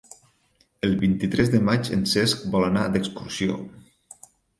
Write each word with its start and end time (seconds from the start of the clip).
El 0.87 0.93
vint-i-tres 1.01 1.51
de 1.55 1.59
maig 1.67 1.89
en 1.97 2.05
Cesc 2.13 2.47
vol 2.55 2.65
anar 2.71 2.87
d'excursió. 2.95 3.59